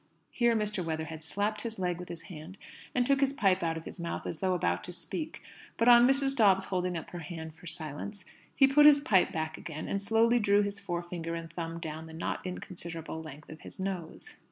[0.31, 0.83] Here Mr.
[0.83, 2.57] Weatherhead slapped his leg with his hand,
[2.95, 5.43] and took his pipe out of his mouth as though about to speak;
[5.77, 6.35] but on Mrs.
[6.35, 8.25] Dobbs holding up her hand for silence,
[8.55, 12.13] he put his pipe back again, and slowly drew his forefinger and thumb down the
[12.13, 14.33] not inconsiderable length of his nose.